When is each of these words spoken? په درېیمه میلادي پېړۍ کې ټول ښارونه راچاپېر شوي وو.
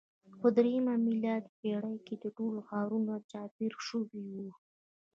په 0.39 0.47
درېیمه 0.57 0.93
میلادي 1.07 1.51
پېړۍ 1.59 1.97
کې 2.05 2.15
ټول 2.37 2.55
ښارونه 2.67 3.13
راچاپېر 3.19 3.73
شوي 3.87 4.23
وو. 4.33 4.49